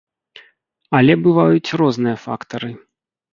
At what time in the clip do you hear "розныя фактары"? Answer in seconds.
1.83-2.71